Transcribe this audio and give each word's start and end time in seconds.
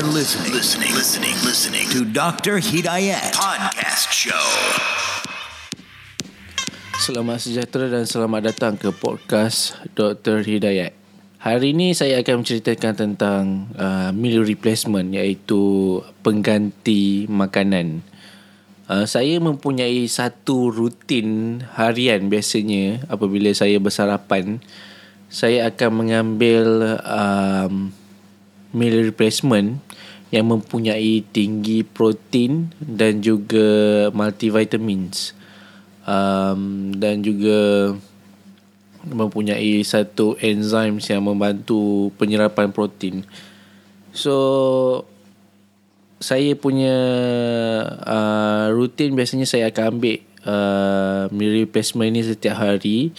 are 0.00 0.16
listening, 0.16 0.56
listening, 0.56 0.92
listening, 0.96 1.36
listening 1.44 1.84
to 1.92 2.08
Dr. 2.08 2.56
Hidayat 2.56 3.36
Podcast 3.36 4.08
Show. 4.08 4.46
Selamat 6.96 7.44
sejahtera 7.44 7.84
dan 7.92 8.08
selamat 8.08 8.48
datang 8.48 8.80
ke 8.80 8.96
podcast 8.96 9.76
Dr. 9.92 10.40
Hidayat. 10.40 10.96
Hari 11.44 11.76
ini 11.76 11.92
saya 11.92 12.16
akan 12.24 12.40
menceritakan 12.40 12.94
tentang 12.96 13.68
uh, 13.76 14.08
meal 14.16 14.40
replacement 14.40 15.12
iaitu 15.12 16.00
pengganti 16.24 17.28
makanan. 17.28 18.00
Uh, 18.88 19.04
saya 19.04 19.36
mempunyai 19.36 20.08
satu 20.08 20.72
rutin 20.72 21.60
harian 21.76 22.32
biasanya 22.32 23.04
apabila 23.12 23.52
saya 23.52 23.76
bersarapan. 23.76 24.64
Saya 25.28 25.68
akan 25.68 25.90
mengambil 25.92 26.96
um, 27.04 27.92
meal 28.70 29.02
replacement 29.02 29.82
yang 30.30 30.46
mempunyai 30.46 31.26
tinggi 31.34 31.82
protein 31.82 32.70
dan 32.78 33.18
juga 33.18 34.08
multivitamins 34.14 35.34
um, 36.06 36.94
dan 36.94 37.18
juga 37.18 37.92
mempunyai 39.00 39.80
satu 39.82 40.36
enzim 40.38 41.00
yang 41.02 41.24
membantu 41.24 42.12
penyerapan 42.20 42.70
protein. 42.70 43.26
So 44.14 44.36
saya 46.20 46.52
punya 46.52 46.96
uh, 48.04 48.68
rutin 48.70 49.16
biasanya 49.16 49.48
saya 49.48 49.72
akan 49.72 49.98
ambil 49.98 50.20
uh, 50.44 51.32
meal 51.32 51.64
replacement 51.64 52.12
ni 52.12 52.20
setiap 52.20 52.60
hari 52.60 53.16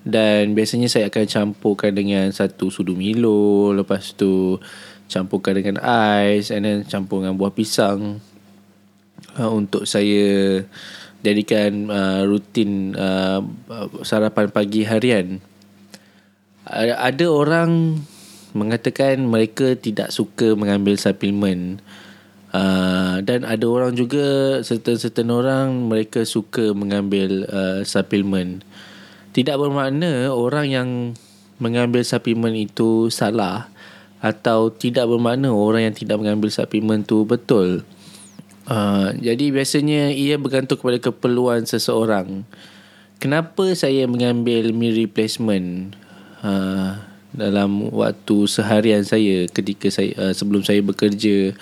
dan 0.00 0.56
biasanya 0.56 0.88
saya 0.88 1.12
akan 1.12 1.24
campurkan 1.28 1.92
dengan 1.92 2.32
satu 2.32 2.72
sudu 2.72 2.96
Milo 2.96 3.76
lepas 3.76 4.16
tu 4.16 4.56
campurkan 5.10 5.58
dengan 5.58 5.76
ais 5.82 6.48
and 6.54 6.64
then 6.64 6.78
campur 6.86 7.20
dengan 7.20 7.36
buah 7.36 7.52
pisang 7.52 8.22
uh, 9.36 9.50
untuk 9.50 9.84
saya 9.84 10.62
jadikan 11.20 11.92
uh, 11.92 12.22
rutin 12.24 12.96
uh, 12.96 13.44
sarapan 14.00 14.48
pagi 14.48 14.88
harian. 14.88 15.44
Uh, 16.64 16.96
ada 16.96 17.26
orang 17.28 18.00
mengatakan 18.56 19.20
mereka 19.20 19.76
tidak 19.76 20.10
suka 20.10 20.56
mengambil 20.56 20.96
suplemen. 20.96 21.82
Uh, 22.50 23.22
dan 23.22 23.46
ada 23.46 23.62
orang 23.62 23.94
juga 23.94 24.58
certain-certain 24.66 25.30
orang 25.30 25.86
mereka 25.86 26.26
suka 26.26 26.74
mengambil 26.74 27.46
uh, 27.46 27.86
suplemen. 27.86 28.64
Tidak 29.30 29.54
bermakna 29.54 30.34
orang 30.34 30.66
yang 30.66 30.88
mengambil 31.60 32.02
suplemen 32.02 32.56
itu 32.56 33.12
salah 33.12 33.70
atau 34.20 34.68
tidak 34.68 35.08
bermakna 35.08 35.48
orang 35.52 35.90
yang 35.90 35.96
tidak 35.96 36.20
mengambil 36.20 36.52
suplemen 36.52 37.06
itu 37.06 37.24
betul. 37.24 37.84
Uh, 38.70 39.10
jadi 39.18 39.50
biasanya 39.50 40.12
ia 40.12 40.36
bergantung 40.36 40.78
kepada 40.78 40.98
keperluan 41.10 41.64
seseorang. 41.64 42.44
Kenapa 43.20 43.68
saya 43.76 44.08
mengambil 44.08 44.72
meal 44.72 44.96
replacement 44.96 45.92
uh, 46.40 46.96
dalam 47.30 47.92
waktu 47.92 48.48
seharian 48.48 49.04
saya 49.04 49.46
ketika 49.50 49.92
saya 49.92 50.12
uh, 50.16 50.32
sebelum 50.32 50.64
saya 50.64 50.80
bekerja 50.82 51.54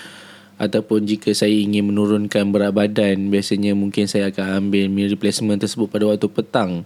ataupun 0.58 1.06
jika 1.06 1.30
saya 1.34 1.54
ingin 1.54 1.86
menurunkan 1.86 2.50
berat 2.50 2.74
badan 2.74 3.30
biasanya 3.30 3.78
mungkin 3.78 4.10
saya 4.10 4.34
akan 4.34 4.66
ambil 4.66 4.90
meal 4.90 5.10
replacement 5.10 5.62
tersebut 5.62 5.86
pada 5.86 6.10
waktu 6.10 6.26
petang. 6.26 6.82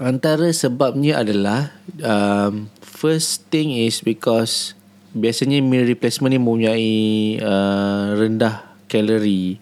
Antara 0.00 0.48
sebabnya 0.56 1.20
adalah 1.20 1.68
um, 2.00 2.72
first 2.80 3.44
thing 3.52 3.76
is 3.76 4.00
because 4.00 4.72
biasanya 5.12 5.60
meal 5.60 5.84
replacement 5.84 6.32
ni 6.32 6.40
mempunyai 6.40 6.96
uh, 7.44 8.16
rendah 8.16 8.72
kalori. 8.88 9.60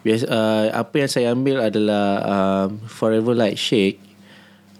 Biasa 0.00 0.24
uh, 0.24 0.66
apa 0.72 0.94
yang 1.04 1.10
saya 1.12 1.26
ambil 1.36 1.60
adalah 1.60 2.06
uh, 2.24 2.66
Forever 2.88 3.36
Light 3.36 3.60
Shake 3.60 4.00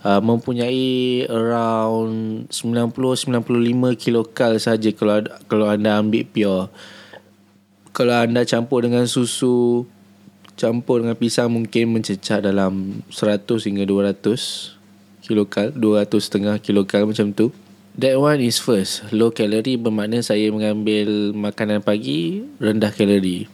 uh, 0.09 0.25
mempunyai 0.25 1.29
around 1.29 2.49
90 2.49 2.97
95 2.97 4.01
kilokal 4.01 4.57
saja 4.57 4.89
kalau 4.97 5.21
kalau 5.53 5.69
anda 5.69 6.01
ambil 6.01 6.25
pure. 6.25 6.73
Kalau 7.93 8.25
anda 8.25 8.49
campur 8.49 8.89
dengan 8.89 9.05
susu 9.05 9.85
campur 10.63 11.03
dengan 11.03 11.19
pisang 11.19 11.51
mungkin 11.51 11.91
mencecah 11.91 12.39
dalam 12.39 13.03
100 13.11 13.43
hingga 13.67 13.83
200 13.83 14.79
kilokal, 15.27 15.75
200 15.75 16.23
setengah 16.23 16.57
kilokal 16.63 17.11
macam 17.11 17.35
tu. 17.35 17.51
That 17.99 18.17
one 18.17 18.41
is 18.41 18.63
first. 18.63 19.11
Low 19.11 19.35
calorie 19.35 19.77
bermakna 19.77 20.23
saya 20.23 20.49
mengambil 20.55 21.35
makanan 21.35 21.83
pagi 21.83 22.47
rendah 22.63 22.95
kalori. 22.95 23.51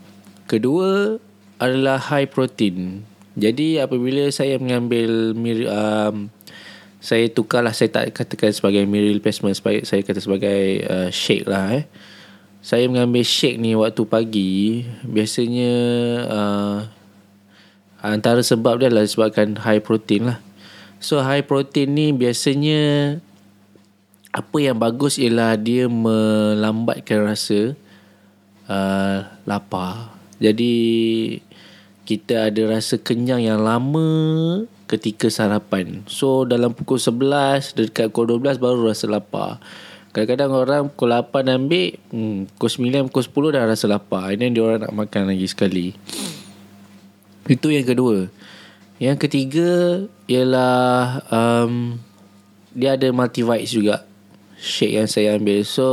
Kedua 0.47 1.17
adalah 1.59 1.99
high 1.99 2.29
protein. 2.29 3.03
Jadi 3.35 3.83
apabila 3.83 4.31
saya 4.31 4.61
mengambil 4.61 5.35
um, 5.67 6.31
saya 6.99 7.31
tukarlah 7.31 7.71
saya 7.71 7.91
tak 7.91 8.15
katakan 8.15 8.51
sebagai 8.51 8.83
meal 8.87 9.15
replacement 9.15 9.55
sebagai 9.55 9.87
saya 9.87 10.03
kata 10.03 10.19
sebagai 10.19 10.63
uh, 10.87 11.09
shake 11.11 11.47
lah 11.47 11.79
eh. 11.79 11.85
Saya 12.59 12.91
mengambil 12.91 13.23
shake 13.23 13.59
ni 13.59 13.79
waktu 13.79 14.03
pagi 14.07 14.83
biasanya 15.07 15.73
uh, 16.27 16.79
antara 18.03 18.43
sebab 18.43 18.83
dia 18.83 18.91
adalah 18.91 19.07
sebabkan 19.07 19.59
high 19.59 19.83
protein 19.83 20.35
lah. 20.35 20.39
So 20.99 21.23
high 21.23 21.47
protein 21.47 21.95
ni 21.95 22.11
biasanya 22.11 23.17
apa 24.35 24.57
yang 24.59 24.79
bagus 24.79 25.17
ialah 25.19 25.55
dia 25.59 25.87
melambatkan 25.87 27.27
rasa 27.27 27.75
uh, 28.69 29.27
lapar. 29.47 30.15
Jadi 30.39 30.75
kita 32.07 32.49
ada 32.49 32.79
rasa 32.79 32.97
kenyang 32.97 33.43
yang 33.43 33.61
lama 33.61 34.09
ketika 34.89 35.29
sarapan. 35.29 36.03
So 36.09 36.49
dalam 36.49 36.73
pukul 36.73 36.97
11 36.97 37.77
dekat 37.77 38.11
pukul 38.15 38.41
12 38.41 38.63
baru 38.63 38.89
rasa 38.89 39.07
lapar. 39.11 39.61
Kadang-kadang 40.17 40.51
orang 40.51 40.83
pukul 40.89 41.13
8 41.13 41.53
ambil, 41.53 41.89
hmm, 42.11 42.39
pukul 42.57 42.71
9, 42.91 43.13
pukul 43.13 43.53
10 43.53 43.55
dah 43.55 43.65
rasa 43.69 43.87
lapar. 43.87 44.33
Then 44.35 44.57
dia 44.57 44.65
orang 44.65 44.89
nak 44.89 44.95
makan 44.97 45.31
lagi 45.31 45.47
sekali. 45.47 45.93
Itu 47.49 47.73
yang 47.73 47.89
kedua. 47.89 48.29
Yang 49.01 49.19
ketiga 49.25 49.71
ialah 50.29 51.23
um, 51.33 51.97
dia 52.77 52.95
ada 52.95 53.09
multivites 53.11 53.73
juga. 53.73 54.05
Shake 54.59 54.99
yang 54.99 55.09
saya 55.09 55.39
ambil. 55.39 55.63
So 55.63 55.89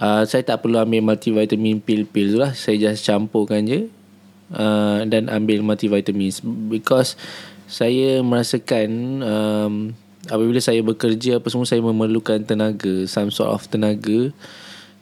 uh, 0.00 0.22
saya 0.26 0.42
tak 0.42 0.64
perlu 0.64 0.80
ambil 0.80 1.14
multivitamin 1.14 1.82
pil-pil 1.82 2.34
tu 2.34 2.38
lah 2.40 2.52
saya 2.56 2.76
just 2.80 3.06
campurkan 3.06 3.66
je 3.66 3.80
uh, 4.54 5.04
dan 5.06 5.30
ambil 5.30 5.62
multivitamin 5.62 6.32
because 6.70 7.16
saya 7.64 8.20
merasakan 8.20 9.22
um, 9.24 9.74
apabila 10.28 10.60
saya 10.60 10.80
bekerja 10.84 11.40
apa 11.40 11.48
semua 11.48 11.68
saya 11.68 11.80
memerlukan 11.80 12.44
tenaga 12.44 13.08
some 13.08 13.32
sort 13.32 13.50
of 13.50 13.64
tenaga 13.68 14.32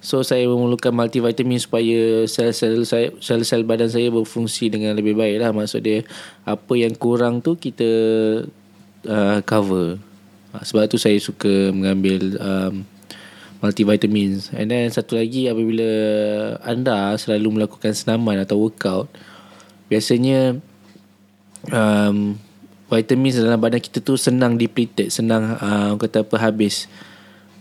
so 0.02 0.26
saya 0.26 0.50
memerlukan 0.50 0.90
multivitamin 0.90 1.62
supaya 1.62 2.26
sel-sel 2.26 2.82
saya 2.82 3.14
sel-sel 3.22 3.62
badan 3.62 3.86
saya 3.86 4.10
berfungsi 4.10 4.68
dengan 4.68 4.98
lebih 4.98 5.14
baik 5.14 5.38
lah. 5.38 5.54
Maksud 5.54 5.80
dia 5.80 6.02
apa 6.42 6.74
yang 6.74 6.92
kurang 6.98 7.38
tu 7.38 7.54
kita 7.54 7.88
uh, 9.06 9.38
cover. 9.46 10.02
Sebab 10.52 10.84
tu 10.90 11.00
saya 11.00 11.16
suka 11.16 11.72
mengambil 11.72 12.36
um, 12.36 12.84
multivitamins. 13.62 14.50
And 14.52 14.68
then 14.68 14.90
satu 14.90 15.16
lagi 15.16 15.46
apabila 15.46 15.88
anda 16.66 17.14
selalu 17.14 17.62
melakukan 17.62 17.94
senaman 17.94 18.42
atau 18.42 18.58
workout 18.58 19.06
biasanya 19.86 20.56
um, 21.70 22.34
vitamins 22.88 23.36
dalam 23.36 23.60
badan 23.60 23.80
kita 23.80 24.00
tu 24.00 24.16
senang 24.16 24.56
depleted 24.56 25.12
senang 25.12 25.56
uh, 25.60 25.92
kata 26.00 26.24
apa 26.24 26.36
habis 26.40 26.88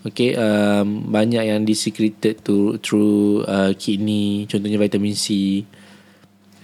Okay, 0.02 0.34
um, 0.34 1.14
banyak 1.14 1.46
yang 1.46 1.62
disecreted 1.62 2.42
tu 2.42 2.82
through 2.82 3.46
uh, 3.46 3.70
kidney, 3.78 4.50
contohnya 4.50 4.82
vitamin 4.82 5.14
C. 5.14 5.62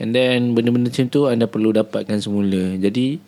And 0.02 0.10
then 0.10 0.58
benda-benda 0.58 0.90
macam 0.90 1.06
tu 1.10 1.30
anda 1.30 1.46
perlu 1.46 1.70
dapatkan 1.70 2.18
semula. 2.18 2.74
Jadi 2.82 3.22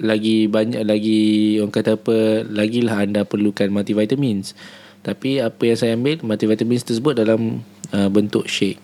lagi 0.00 0.48
banyak 0.48 0.80
lagi 0.80 1.20
orang 1.60 1.74
kata 1.76 2.00
apa, 2.00 2.48
lagilah 2.48 3.04
anda 3.04 3.28
perlukan 3.28 3.68
multivitamins. 3.68 4.56
Tapi 5.04 5.44
apa 5.44 5.60
yang 5.60 5.76
saya 5.76 5.92
ambil 5.92 6.24
multivitamin 6.24 6.80
tersebut 6.80 7.12
dalam 7.20 7.60
uh, 7.92 8.08
bentuk 8.08 8.48
shake. 8.48 8.80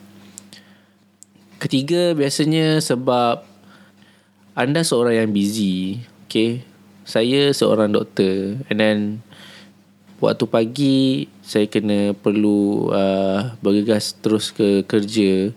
Ketiga 1.57 2.13
biasanya 2.13 2.85
sebab 2.85 3.49
anda 4.53 4.85
seorang 4.85 5.25
yang 5.25 5.31
busy, 5.33 6.05
okay? 6.29 6.61
Saya 7.09 7.53
seorang 7.57 7.97
doktor 7.97 8.61
and 8.69 8.77
then 8.77 8.99
waktu 10.25 10.45
pagi 10.49 10.97
saya 11.45 11.69
kena 11.69 12.17
perlu 12.17 12.89
uh, 12.89 13.53
bergegas 13.61 14.17
terus 14.19 14.51
ke 14.51 14.83
kerja. 14.89 15.53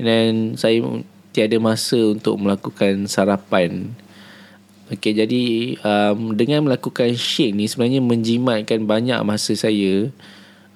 And 0.00 0.06
then 0.06 0.32
saya 0.58 0.82
tiada 1.30 1.56
masa 1.62 2.16
untuk 2.16 2.34
melakukan 2.40 3.06
sarapan. 3.06 3.94
Okey, 4.90 5.14
jadi 5.14 5.42
um, 5.86 6.34
dengan 6.34 6.66
melakukan 6.66 7.14
shake 7.14 7.54
ni 7.54 7.70
sebenarnya 7.70 8.02
menjimatkan 8.02 8.82
banyak 8.90 9.22
masa 9.22 9.54
saya. 9.54 10.10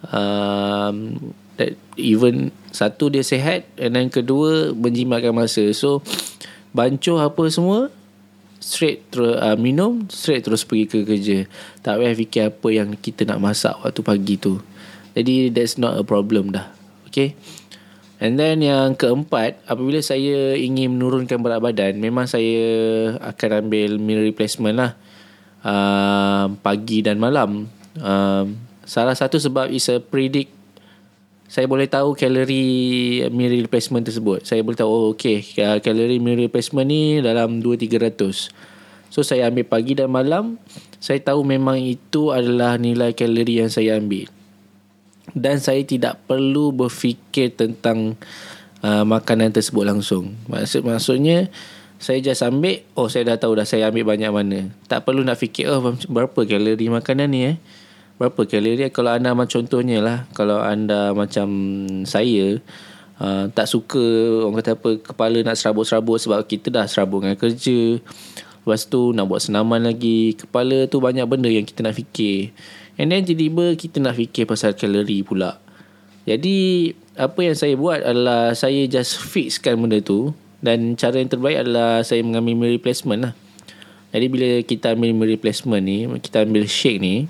Um, 0.07 1.19
that 1.59 1.75
even 1.95 2.51
satu 2.75 3.11
dia 3.11 3.23
sihat 3.23 3.67
and 3.79 3.95
then 3.99 4.07
kedua 4.11 4.71
menjimatkan 4.71 5.35
masa. 5.35 5.67
So 5.75 6.07
bancuh 6.71 7.19
apa 7.19 7.43
semua 7.51 7.91
straight 8.62 9.06
terus 9.12 9.37
uh, 9.39 9.56
minum 9.59 10.09
straight 10.09 10.43
terus 10.45 10.65
pergi 10.65 10.85
ke 10.89 10.99
kerja. 11.05 11.45
Tak 11.85 12.01
payah 12.01 12.15
fikir 12.17 12.43
apa 12.49 12.69
yang 12.73 12.95
kita 12.97 13.29
nak 13.29 13.43
masak 13.43 13.77
waktu 13.83 14.01
pagi 14.01 14.35
tu. 14.41 14.62
Jadi 15.15 15.55
that's 15.55 15.79
not 15.79 15.95
a 15.95 16.05
problem 16.06 16.51
dah. 16.51 16.71
Okay? 17.06 17.39
And 18.23 18.41
then 18.41 18.65
yang 18.65 18.97
keempat 18.97 19.61
apabila 19.69 20.01
saya 20.01 20.56
ingin 20.56 20.97
menurunkan 20.97 21.45
berat 21.45 21.61
badan 21.61 22.01
memang 22.01 22.25
saya 22.25 22.65
akan 23.21 23.67
ambil 23.67 24.01
meal 24.01 24.25
replacement 24.25 24.81
lah. 24.81 24.93
Uh, 25.65 26.57
pagi 26.61 27.00
dan 27.00 27.17
malam. 27.17 27.69
Uh, 27.97 28.53
salah 28.85 29.17
satu 29.17 29.41
sebab 29.41 29.73
is 29.73 29.89
a 29.89 29.97
predict 30.00 30.63
saya 31.55 31.71
boleh 31.71 31.87
tahu 31.87 32.19
kalori 32.19 32.67
meal 33.31 33.62
replacement 33.62 34.03
tersebut. 34.03 34.43
Saya 34.43 34.67
boleh 34.67 34.75
tahu, 34.75 34.91
oh 34.91 35.06
okay, 35.15 35.39
kalori 35.79 36.19
meal 36.19 36.51
replacement 36.51 36.83
ni 36.83 37.23
dalam 37.23 37.62
2-300. 37.62 38.51
So, 39.06 39.23
saya 39.23 39.47
ambil 39.47 39.62
pagi 39.62 39.95
dan 39.95 40.11
malam. 40.11 40.59
Saya 40.99 41.23
tahu 41.23 41.47
memang 41.47 41.79
itu 41.79 42.35
adalah 42.35 42.75
nilai 42.75 43.15
kalori 43.15 43.62
yang 43.62 43.71
saya 43.71 44.03
ambil. 44.03 44.27
Dan 45.31 45.62
saya 45.62 45.79
tidak 45.87 46.27
perlu 46.27 46.75
berfikir 46.75 47.55
tentang 47.55 48.19
uh, 48.83 49.07
makanan 49.07 49.55
tersebut 49.55 49.87
langsung. 49.87 50.35
Maksud 50.50 50.83
Maksudnya, 50.83 51.55
saya 52.03 52.19
just 52.19 52.43
ambil, 52.43 52.83
oh 52.99 53.07
saya 53.07 53.31
dah 53.31 53.39
tahu 53.39 53.55
dah 53.55 53.62
saya 53.62 53.95
ambil 53.95 54.11
banyak 54.11 54.31
mana. 54.35 54.75
Tak 54.91 55.07
perlu 55.07 55.23
nak 55.23 55.39
fikir, 55.39 55.71
oh 55.71 55.95
berapa 56.11 56.35
kalori 56.50 56.91
makanan 56.91 57.31
ni 57.31 57.41
eh 57.55 57.57
berapa 58.14 58.46
kalori 58.46 58.87
kalau 58.94 59.11
anda 59.11 59.34
macam 59.34 59.66
contohnya 59.66 59.99
lah 59.99 60.19
kalau 60.37 60.62
anda 60.62 61.11
macam 61.11 61.49
saya 62.06 62.62
uh, 63.19 63.50
tak 63.50 63.66
suka 63.66 64.02
orang 64.46 64.58
kata 64.62 64.70
apa 64.78 64.90
kepala 65.02 65.38
nak 65.43 65.58
serabut-serabut 65.58 66.19
sebab 66.19 66.38
kita 66.46 66.70
dah 66.70 66.87
serabut 66.87 67.22
dengan 67.22 67.38
kerja. 67.38 68.00
Lepas 68.64 68.88
tu 68.88 69.12
nak 69.12 69.28
buat 69.28 69.44
senaman 69.44 69.84
lagi. 69.84 70.32
Kepala 70.40 70.88
tu 70.88 70.96
banyak 70.96 71.28
benda 71.28 71.52
yang 71.52 71.69
kita 71.69 71.84
nak 71.84 72.00
fikir. 72.00 72.56
And 72.96 73.12
then 73.12 73.26
tiba-tiba 73.26 73.76
kita 73.76 74.00
nak 74.00 74.16
fikir 74.16 74.49
pasal 74.49 74.72
kalori 74.72 75.20
pula. 75.20 75.61
Jadi 76.25 76.90
apa 77.20 77.38
yang 77.44 77.52
saya 77.52 77.76
buat 77.76 78.00
adalah 78.00 78.56
saya 78.56 78.88
just 78.88 79.20
fixkan 79.20 79.76
benda 79.76 80.00
tu 80.00 80.32
dan 80.64 80.96
cara 80.96 81.20
yang 81.20 81.28
terbaik 81.28 81.61
adalah 81.61 82.00
saya 82.00 82.25
mengambil 82.25 82.72
replacement 82.72 83.20
lah. 83.28 83.34
Jadi 84.14 84.26
bila 84.31 84.49
kita 84.64 84.94
ambil 84.96 85.28
replacement 85.28 85.84
ni 85.84 86.08
kita 86.22 86.49
ambil 86.49 86.64
shake 86.64 87.02
ni 87.02 87.28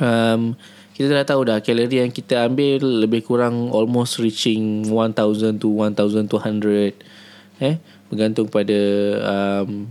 um, 0.00 0.56
kita 0.96 1.12
dah 1.12 1.28
tahu 1.28 1.44
dah 1.44 1.60
kalori 1.60 2.00
yang 2.00 2.08
kita 2.08 2.48
ambil 2.48 3.04
lebih 3.04 3.20
kurang 3.20 3.68
almost 3.68 4.16
reaching 4.16 4.88
1000 4.88 5.60
to 5.60 5.68
1200 5.68 6.96
eh 7.60 7.76
bergantung 8.08 8.48
pada 8.48 8.80
um, 9.20 9.88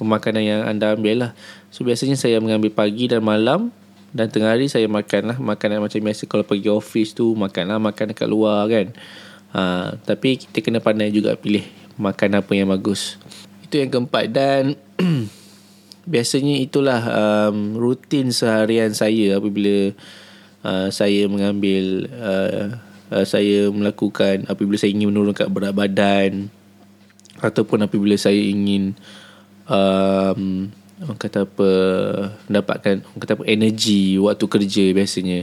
pemakanan 0.00 0.42
yang 0.42 0.60
anda 0.64 0.96
ambil 0.96 1.28
lah. 1.28 1.30
So 1.70 1.84
biasanya 1.84 2.16
saya 2.16 2.40
mengambil 2.40 2.72
pagi 2.72 3.06
dan 3.06 3.22
malam 3.22 3.70
dan 4.16 4.32
tengah 4.32 4.56
hari 4.56 4.66
saya 4.72 4.88
makan 4.88 5.34
lah. 5.34 5.36
Makanan 5.38 5.84
macam 5.84 6.00
biasa 6.00 6.24
kalau 6.24 6.44
pergi 6.46 6.72
office 6.72 7.12
tu 7.12 7.36
makan 7.36 7.76
lah 7.76 7.78
makan 7.78 8.16
dekat 8.16 8.28
luar 8.28 8.66
kan. 8.72 8.86
Ha, 9.52 9.60
tapi 10.04 10.40
kita 10.40 10.64
kena 10.64 10.80
pandai 10.80 11.12
juga 11.12 11.36
pilih 11.36 11.64
makan 12.00 12.40
apa 12.40 12.52
yang 12.56 12.72
bagus. 12.72 13.20
Itu 13.64 13.80
yang 13.80 13.90
keempat 13.92 14.24
dan 14.32 14.62
biasanya 16.06 16.54
itulah 16.62 17.02
um, 17.02 17.74
rutin 17.74 18.30
seharian 18.30 18.94
saya 18.94 19.42
apabila 19.42 19.90
uh, 20.62 20.88
saya 20.94 21.26
mengambil 21.26 22.06
uh, 22.14 22.78
uh, 23.10 23.24
saya 23.26 23.66
melakukan 23.74 24.46
apabila 24.46 24.78
saya 24.78 24.94
ingin 24.94 25.10
menurunkan 25.10 25.50
berat 25.50 25.74
badan 25.74 26.48
ataupun 27.42 27.84
apabila 27.84 28.14
saya 28.14 28.38
ingin 28.38 28.94
um, 29.68 30.70
orang 31.02 31.18
kata 31.20 31.44
apa 31.44 31.70
mendapatkan 32.48 33.04
orang 33.04 33.20
kata 33.20 33.34
apa 33.36 33.44
energi 33.44 34.16
waktu 34.16 34.46
kerja 34.46 34.84
biasanya. 34.96 35.40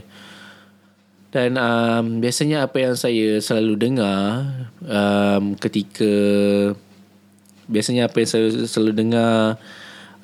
Dan 1.33 1.57
um, 1.57 2.21
biasanya 2.21 2.69
apa 2.69 2.77
yang 2.77 2.94
saya 2.94 3.42
selalu 3.42 3.74
dengar 3.89 4.45
um, 4.86 5.57
ketika 5.57 6.13
biasanya 7.65 8.06
apa 8.06 8.21
yang 8.21 8.30
saya 8.30 8.48
selalu 8.69 8.94
dengar 8.94 9.57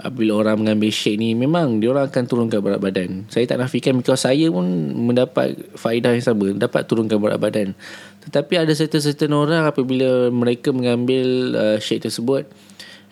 bila 0.08 0.40
orang 0.40 0.64
mengambil 0.64 0.88
shake 0.88 1.20
ni 1.20 1.36
memang 1.36 1.84
dia 1.84 1.92
orang 1.92 2.08
akan 2.08 2.24
turunkan 2.24 2.64
berat 2.64 2.80
badan. 2.80 3.28
Saya 3.28 3.44
tak 3.44 3.60
nafikan 3.60 4.00
because 4.00 4.24
saya 4.24 4.48
pun 4.48 4.64
mendapat 4.96 5.76
faedah 5.76 6.16
yang 6.16 6.24
sama, 6.24 6.56
dapat 6.56 6.88
turunkan 6.88 7.20
berat 7.20 7.36
badan. 7.36 7.76
Tetapi 8.24 8.64
ada 8.64 8.72
certain-certain 8.72 9.36
orang 9.36 9.68
apabila 9.68 10.32
mereka 10.32 10.72
mengambil 10.72 11.28
uh, 11.60 11.78
shake 11.84 12.08
tersebut 12.08 12.48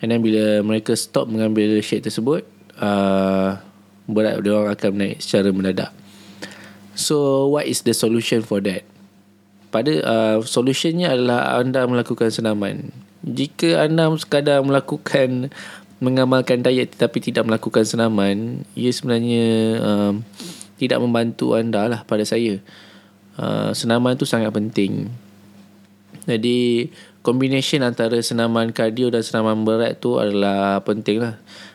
and 0.00 0.08
then 0.08 0.24
bila 0.24 0.64
mereka 0.64 0.96
stop 0.96 1.28
mengambil 1.28 1.76
shake 1.84 2.08
tersebut, 2.08 2.48
uh, 2.80 3.60
berat 4.08 4.40
dia 4.40 4.56
orang 4.56 4.72
akan 4.72 4.90
naik 4.96 5.20
secara 5.20 5.52
mendadak. 5.52 5.92
So 6.96 7.46
what 7.52 7.68
is 7.68 7.84
the 7.84 7.92
solution 7.92 8.40
for 8.40 8.64
that? 8.64 8.88
Pada 9.68 9.92
uh, 10.00 10.36
solutionnya 10.40 11.12
adalah 11.12 11.60
anda 11.60 11.84
melakukan 11.84 12.32
senaman. 12.32 12.96
Jika 13.20 13.84
anda 13.84 14.08
sekadar 14.16 14.64
melakukan 14.64 15.52
mengamalkan 15.98 16.62
diet 16.62 16.94
tetapi 16.94 17.18
tidak 17.18 17.46
melakukan 17.46 17.82
senaman 17.82 18.62
ia 18.78 18.90
sebenarnya 18.94 19.46
um, 19.82 20.14
tidak 20.78 21.02
membantu 21.02 21.58
anda 21.58 21.90
lah 21.90 22.00
pada 22.06 22.22
saya. 22.22 22.62
Uh, 23.38 23.70
senaman 23.74 24.14
tu 24.14 24.26
sangat 24.26 24.54
penting. 24.54 25.10
Jadi 26.24 26.90
combination 27.26 27.82
antara 27.82 28.18
senaman 28.22 28.70
kardio 28.70 29.10
dan 29.10 29.26
senaman 29.26 29.66
berat 29.66 29.98
tu 29.98 30.22
adalah 30.22 30.78
penting 30.86 31.22
lah. 31.22 31.34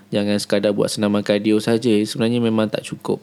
Jangan 0.09 0.39
sekadar 0.39 0.71
buat 0.71 0.87
senaman 0.87 1.21
kardio 1.21 1.59
saja 1.59 1.91
sebenarnya 2.07 2.39
memang 2.39 2.71
tak 2.71 2.87
cukup. 2.87 3.19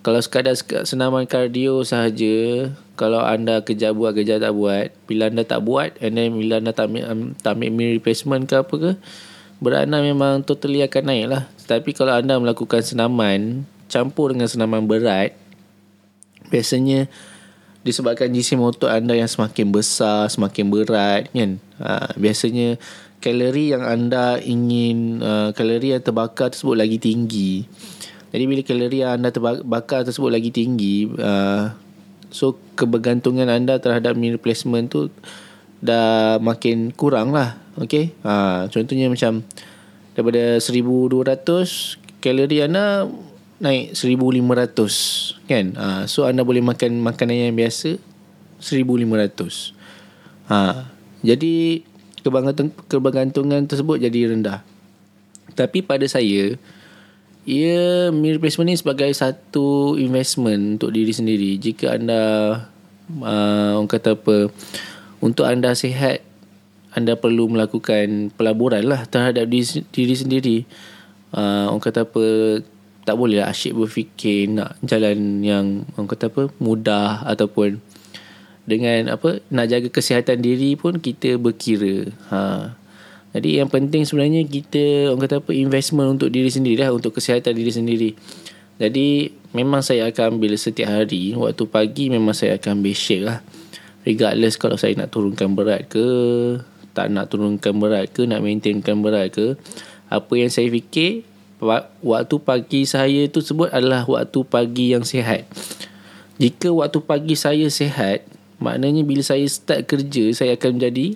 Kalau 0.00 0.18
sekadar 0.18 0.56
senaman 0.88 1.28
kardio 1.28 1.84
sahaja 1.84 2.68
kalau 2.96 3.20
anda 3.20 3.60
kerja 3.60 3.92
buat 3.92 4.16
kerja 4.16 4.40
tak 4.40 4.56
buat 4.56 4.88
bila 5.04 5.28
anda 5.28 5.44
tak 5.44 5.60
buat 5.60 5.92
and 6.00 6.16
then 6.16 6.32
bila 6.40 6.56
anda 6.56 6.72
tak 6.72 6.88
ambil, 6.88 7.36
tak 7.36 7.60
ambil 7.60 7.88
replacement 7.92 8.48
ke 8.48 8.56
apa 8.64 8.74
ke 8.80 8.92
berat 9.60 9.86
anda 9.86 10.00
memang 10.00 10.42
totally 10.42 10.80
akan 10.80 11.04
naik 11.04 11.26
lah. 11.28 11.42
Tapi 11.68 11.92
kalau 11.92 12.16
anda 12.16 12.40
melakukan 12.40 12.80
senaman 12.80 13.68
campur 13.86 14.32
dengan 14.32 14.48
senaman 14.48 14.88
berat, 14.88 15.36
biasanya 16.48 17.06
disebabkan 17.84 18.32
jisim 18.32 18.60
otot 18.60 18.88
anda 18.88 19.12
yang 19.12 19.28
semakin 19.28 19.68
besar, 19.68 20.28
semakin 20.32 20.72
berat 20.72 21.28
kan. 21.30 21.60
Ha, 21.80 22.16
biasanya 22.16 22.80
kalori 23.20 23.76
yang 23.76 23.84
anda 23.84 24.40
ingin, 24.40 25.20
uh, 25.20 25.52
kalori 25.52 25.92
yang 25.92 26.02
terbakar 26.02 26.50
tersebut 26.50 26.76
lagi 26.80 26.96
tinggi. 26.96 27.68
Jadi 28.32 28.44
bila 28.48 28.62
kalori 28.64 28.96
yang 29.04 29.20
anda 29.20 29.28
terbakar 29.28 30.08
tersebut 30.08 30.30
lagi 30.32 30.48
tinggi, 30.48 31.04
uh, 31.20 31.72
so 32.32 32.56
kebergantungan 32.78 33.50
anda 33.50 33.76
terhadap 33.76 34.16
meal 34.16 34.40
replacement 34.40 34.88
tu 34.88 35.12
dah 35.80 36.36
makin 36.40 36.92
kurang 36.92 37.32
lah. 37.32 37.56
Okay. 37.80 38.12
Ha, 38.24 38.68
contohnya 38.68 39.08
macam 39.08 39.44
daripada 40.12 40.60
1200 40.60 42.20
kalori 42.20 42.60
anda 42.60 43.08
naik 43.60 43.96
1500 43.96 45.48
kan. 45.48 45.66
Ha, 45.76 45.86
so 46.04 46.28
anda 46.28 46.44
boleh 46.44 46.60
makan 46.60 47.00
makanan 47.00 47.50
yang 47.50 47.56
biasa 47.56 47.96
1500. 48.60 49.76
Ha, 50.52 50.88
jadi 51.24 51.84
kebergantungan 52.88 53.64
tersebut 53.64 53.96
jadi 54.00 54.36
rendah. 54.36 54.60
Tapi 55.56 55.80
pada 55.84 56.04
saya 56.04 56.56
ia 57.48 58.12
meal 58.12 58.36
replacement 58.36 58.68
ni 58.68 58.76
sebagai 58.76 59.08
satu 59.16 59.96
investment 59.96 60.76
untuk 60.76 60.92
diri 60.92 61.12
sendiri. 61.12 61.56
Jika 61.56 61.96
anda 61.96 62.22
uh, 63.16 63.80
orang 63.80 63.88
kata 63.88 64.14
apa 64.14 64.52
untuk 65.20 65.44
anda 65.44 65.76
sihat 65.76 66.24
anda 66.90 67.14
perlu 67.14 67.46
melakukan 67.46 68.34
pelaburan 68.34 68.82
lah 68.82 69.06
terhadap 69.06 69.46
diri, 69.46 69.86
diri 69.94 70.14
sendiri. 70.16 70.56
Uh, 71.30 71.70
orang 71.70 71.78
kata 71.78 72.02
apa 72.02 72.24
tak 73.06 73.14
boleh 73.14 73.38
lah 73.38 73.54
asyik 73.54 73.78
berfikir 73.78 74.50
nak 74.50 74.74
jalan 74.82 75.40
yang 75.46 75.86
orang 75.94 76.10
kata 76.10 76.26
apa 76.26 76.50
mudah 76.58 77.22
ataupun 77.22 77.78
dengan 78.66 79.14
apa 79.14 79.38
nak 79.48 79.70
jaga 79.70 79.88
kesihatan 79.88 80.42
diri 80.42 80.74
pun 80.74 80.98
kita 80.98 81.38
berkira. 81.38 82.10
Ha. 82.34 82.74
jadi 83.30 83.62
yang 83.62 83.70
penting 83.70 84.02
sebenarnya 84.02 84.42
kita 84.42 85.14
orang 85.14 85.22
kata 85.22 85.36
apa 85.38 85.50
investment 85.54 86.18
untuk 86.18 86.34
diri 86.34 86.50
sendiri 86.50 86.82
lah 86.82 86.90
untuk 86.90 87.14
kesihatan 87.14 87.54
diri 87.54 87.70
sendiri. 87.70 88.10
Jadi 88.80 89.30
memang 89.54 89.84
saya 89.84 90.10
akan 90.10 90.40
ambil 90.40 90.58
setiap 90.58 90.90
hari 90.90 91.36
waktu 91.38 91.64
pagi 91.70 92.10
memang 92.10 92.34
saya 92.34 92.58
akan 92.58 92.82
ambil 92.82 92.94
shake 92.96 93.22
lah 93.22 93.38
regardless 94.06 94.56
kalau 94.56 94.76
saya 94.80 94.96
nak 94.96 95.12
turunkan 95.12 95.52
berat 95.52 95.88
ke 95.88 96.06
tak 96.96 97.12
nak 97.12 97.30
turunkan 97.30 97.76
berat 97.78 98.10
ke 98.10 98.26
nak 98.26 98.42
maintainkan 98.42 98.98
berat 99.00 99.30
ke 99.32 99.54
apa 100.10 100.32
yang 100.34 100.50
saya 100.50 100.66
fikir 100.72 101.22
waktu 102.02 102.36
pagi 102.40 102.88
saya 102.88 103.28
tu 103.28 103.44
sebut 103.44 103.68
adalah 103.68 104.08
waktu 104.08 104.40
pagi 104.48 104.96
yang 104.96 105.04
sihat 105.04 105.44
Jika 106.40 106.72
waktu 106.72 107.04
pagi 107.04 107.36
saya 107.36 107.68
sihat, 107.68 108.24
maknanya 108.56 109.04
bila 109.04 109.20
saya 109.20 109.44
start 109.44 109.84
kerja, 109.84 110.32
saya 110.32 110.56
akan 110.56 110.80
menjadi 110.80 111.12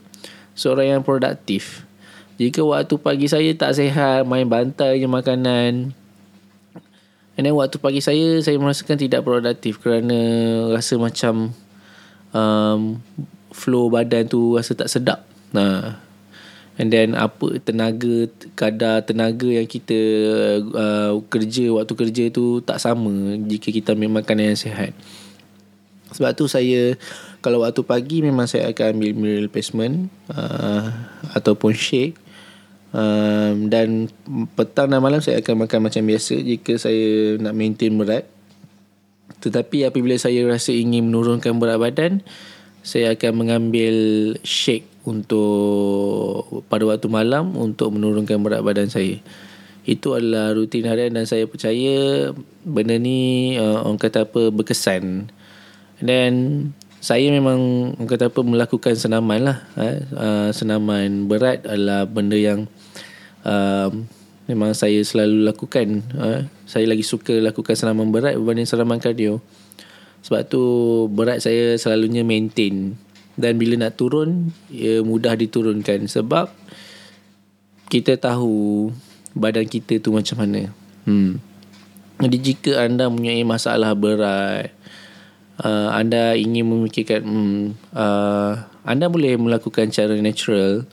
seorang 0.52 1.00
yang 1.00 1.00
produktif. 1.00 1.88
Jika 2.36 2.60
waktu 2.60 3.00
pagi 3.00 3.24
saya 3.24 3.48
tak 3.56 3.72
sihat, 3.72 4.28
main 4.28 4.44
bantai 4.44 5.00
je 5.00 5.08
makanan, 5.08 5.96
And 7.34 7.42
then 7.42 7.58
waktu 7.58 7.82
pagi 7.82 7.98
saya 7.98 8.38
Saya 8.46 8.62
merasakan 8.62 8.94
tidak 8.94 9.26
produktif 9.26 9.82
Kerana 9.82 10.14
Rasa 10.70 10.94
macam 11.02 11.50
um, 12.34 12.98
Flow 13.54 13.88
badan 13.88 14.26
tu 14.26 14.58
Rasa 14.58 14.74
tak 14.74 14.90
sedap 14.90 15.22
Nah 15.54 16.04
And 16.74 16.90
then 16.90 17.14
apa 17.14 17.62
tenaga 17.62 18.26
kadar 18.58 19.06
tenaga 19.06 19.46
yang 19.46 19.62
kita 19.62 19.98
uh, 20.74 21.22
kerja 21.30 21.70
waktu 21.70 21.94
kerja 21.94 22.24
tu 22.34 22.58
tak 22.66 22.82
sama 22.82 23.38
jika 23.46 23.70
kita 23.70 23.94
ambil 23.94 24.18
makanan 24.18 24.54
yang 24.54 24.58
sihat. 24.58 24.90
Sebab 26.10 26.34
tu 26.34 26.50
saya 26.50 26.98
kalau 27.38 27.62
waktu 27.62 27.78
pagi 27.86 28.26
memang 28.26 28.50
saya 28.50 28.74
akan 28.74 28.98
ambil 28.98 29.12
meal 29.14 29.46
replacement 29.46 30.10
uh, 30.34 30.90
ataupun 31.38 31.78
shake 31.78 32.18
um, 32.90 33.70
dan 33.70 34.10
petang 34.58 34.90
dan 34.90 34.98
malam 34.98 35.22
saya 35.22 35.38
akan 35.46 35.70
makan 35.70 35.78
macam 35.78 36.02
biasa 36.02 36.42
jika 36.42 36.74
saya 36.74 37.38
nak 37.38 37.54
maintain 37.54 37.94
berat. 37.94 38.26
Tetapi 39.44 39.84
apabila 39.92 40.16
saya 40.16 40.40
rasa 40.48 40.72
ingin 40.72 41.12
menurunkan 41.12 41.60
berat 41.60 41.76
badan, 41.76 42.24
saya 42.80 43.12
akan 43.12 43.44
mengambil 43.44 43.96
shake 44.40 44.88
untuk 45.04 46.64
pada 46.72 46.88
waktu 46.88 47.12
malam 47.12 47.52
untuk 47.52 47.92
menurunkan 47.92 48.40
berat 48.40 48.64
badan 48.64 48.88
saya. 48.88 49.20
Itu 49.84 50.16
adalah 50.16 50.56
rutin 50.56 50.88
harian 50.88 51.12
dan 51.12 51.28
saya 51.28 51.44
percaya 51.44 52.32
benda 52.64 52.96
ni 52.96 53.52
uh, 53.60 53.84
orang 53.84 54.00
kata 54.00 54.24
apa 54.24 54.48
berkesan. 54.48 55.28
Dan 56.00 56.32
saya 57.04 57.28
memang 57.28 57.92
orang 58.00 58.08
kata 58.08 58.32
apa 58.32 58.40
melakukan 58.40 58.96
senaman 58.96 59.44
lah. 59.44 59.58
Eh. 59.76 60.00
Uh, 60.16 60.48
senaman 60.56 61.28
berat 61.28 61.68
adalah 61.68 62.08
benda 62.08 62.40
yang 62.40 62.64
uh, 63.44 63.92
memang 64.50 64.76
saya 64.76 65.00
selalu 65.00 65.44
lakukan. 65.48 66.04
Uh. 66.12 66.40
Saya 66.64 66.88
lagi 66.88 67.04
suka 67.04 67.36
lakukan 67.40 67.76
senaman 67.76 68.12
berat 68.12 68.36
berbanding 68.36 68.68
senaman 68.68 69.00
kardio. 69.00 69.40
Sebab 70.24 70.40
tu 70.48 70.62
berat 71.12 71.44
saya 71.44 71.76
selalunya 71.76 72.24
maintain 72.24 72.96
dan 73.34 73.58
bila 73.58 73.74
nak 73.76 73.98
turun 73.98 74.54
ia 74.70 75.02
mudah 75.02 75.34
diturunkan 75.34 76.06
sebab 76.06 76.48
kita 77.90 78.16
tahu 78.16 78.88
badan 79.34 79.66
kita 79.66 80.00
tu 80.00 80.14
macam 80.14 80.40
mana. 80.40 80.70
Hmm. 81.04 81.42
Jadi 82.22 82.36
jika 82.40 82.86
anda 82.86 83.10
mempunyai 83.10 83.42
masalah 83.42 83.92
berat, 83.92 84.72
uh, 85.60 85.90
anda 85.92 86.38
ingin 86.38 86.64
memikirkan, 86.64 87.20
hmm, 87.26 87.62
uh, 87.92 88.64
anda 88.86 89.10
boleh 89.10 89.36
melakukan 89.36 89.90
cara 89.90 90.14
natural, 90.16 90.86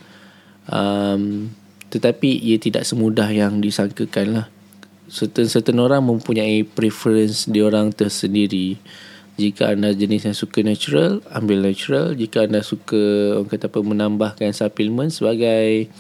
um, 0.68 1.54
tetapi 1.92 2.40
ia 2.40 2.56
tidak 2.56 2.88
semudah 2.88 3.28
yang 3.28 3.60
disangkakan 3.60 4.28
lah. 4.32 4.48
Certain-certain 5.12 5.76
orang 5.76 6.08
mempunyai 6.08 6.64
preference 6.64 7.44
di 7.44 7.60
orang 7.60 7.92
tersendiri. 7.92 8.80
Jika 9.36 9.76
anda 9.76 9.92
jenis 9.92 10.32
yang 10.32 10.38
suka 10.38 10.64
natural, 10.64 11.20
ambil 11.36 11.68
natural. 11.68 12.16
Jika 12.16 12.48
anda 12.48 12.64
suka 12.64 13.36
orang 13.36 13.52
kata 13.52 13.68
apa 13.68 13.80
menambahkan 13.84 14.56
suplemen 14.56 15.12
sebagai 15.12 15.92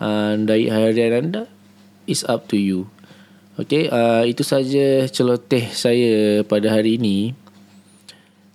uh, 0.00 0.32
diet 0.40 0.72
harian 0.72 1.12
anda, 1.28 1.42
it's 2.08 2.24
up 2.24 2.48
to 2.48 2.56
you. 2.56 2.88
Okay, 3.60 3.92
uh, 3.92 4.24
itu 4.24 4.40
saja 4.40 5.04
celoteh 5.12 5.68
saya 5.76 6.40
pada 6.48 6.72
hari 6.72 6.96
ini. 6.96 7.36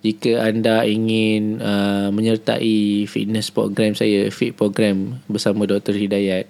Jika 0.06 0.46
anda 0.46 0.86
ingin 0.86 1.58
uh, 1.58 2.13
menyertai 2.13 3.10
fitness 3.10 3.50
program 3.50 3.98
saya, 3.98 4.30
fit 4.30 4.54
program 4.54 5.20
bersama 5.25 5.66
Dr. 5.66 5.98
Hidayat, 5.98 6.48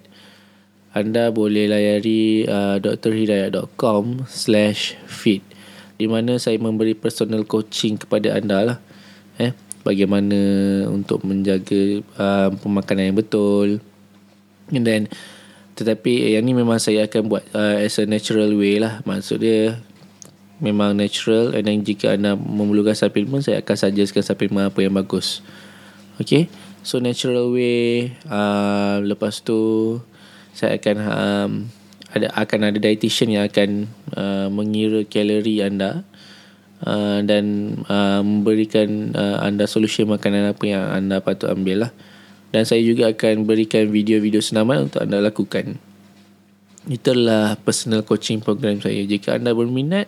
anda 0.98 1.30
boleh 1.30 1.70
layari 1.70 2.44
uh, 2.50 2.82
drhidayat.com 2.82 4.26
slash 4.28 4.98
fit 5.06 5.46
di 5.98 6.06
mana 6.06 6.38
saya 6.38 6.62
memberi 6.62 6.94
personal 6.94 7.46
coaching 7.46 7.98
kepada 7.98 8.38
anda 8.38 8.60
lah 8.62 8.78
eh 9.42 9.54
bagaimana 9.82 10.38
untuk 10.90 11.26
menjaga 11.26 12.02
uh, 12.18 12.50
pemakanan 12.54 13.14
yang 13.14 13.18
betul 13.18 13.68
and 14.74 14.86
then 14.86 15.10
tetapi 15.78 16.34
yang 16.34 16.46
ni 16.46 16.58
memang 16.58 16.82
saya 16.82 17.06
akan 17.06 17.30
buat 17.30 17.46
uh, 17.54 17.78
as 17.82 17.98
a 18.02 18.06
natural 18.06 18.50
way 18.58 18.82
lah 18.82 19.02
maksud 19.06 19.42
dia 19.42 19.78
memang 20.58 20.98
natural 20.98 21.54
and 21.54 21.70
then 21.70 21.86
jika 21.86 22.18
anda 22.18 22.34
memerlukan 22.34 22.98
suplemen 22.98 23.46
saya 23.46 23.62
akan 23.62 23.76
suggestkan 23.78 24.26
suplemen 24.26 24.70
apa 24.70 24.80
yang 24.82 24.94
bagus 24.94 25.46
okay 26.18 26.50
so 26.82 26.98
natural 26.98 27.54
way 27.54 28.10
uh, 28.30 29.02
lepas 29.06 29.42
tu 29.46 30.00
saya 30.58 30.82
akan 30.82 30.98
um, 31.06 31.52
ada 32.10 32.34
akan 32.34 32.74
ada 32.74 32.78
dietitian 32.82 33.38
yang 33.38 33.44
akan 33.46 33.70
uh, 34.18 34.48
mengira 34.50 35.06
kalori 35.06 35.62
anda 35.62 36.02
uh, 36.84 37.20
dan 37.24 37.78
uh, 37.88 38.22
memberikan 38.22 39.14
uh, 39.16 39.38
anda 39.42 39.66
solusi 39.66 40.06
makanan 40.06 40.54
apa 40.54 40.64
yang 40.66 40.84
anda 40.86 41.22
patut 41.24 41.50
ambil 41.50 41.88
lah. 41.88 41.92
Dan 42.48 42.64
saya 42.64 42.80
juga 42.80 43.12
akan 43.12 43.44
berikan 43.44 43.92
video-video 43.92 44.40
senaman 44.40 44.88
untuk 44.88 45.04
anda 45.04 45.20
lakukan. 45.20 45.76
Itulah 46.88 47.60
personal 47.60 48.08
coaching 48.08 48.40
program 48.40 48.80
saya. 48.80 49.04
Jika 49.04 49.36
anda 49.36 49.52
berminat, 49.52 50.08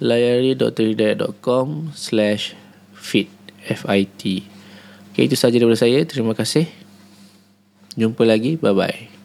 layari 0.00 0.56
drhidayat.com 0.56 1.92
slash 1.94 2.56
fit 2.96 3.28
F-I-T. 3.68 4.22
Okay, 5.12 5.28
itu 5.28 5.36
sahaja 5.36 5.60
daripada 5.60 5.78
saya. 5.78 6.00
Terima 6.08 6.32
kasih. 6.32 6.66
Jumpa 7.94 8.24
lagi. 8.24 8.56
Bye-bye. 8.56 9.19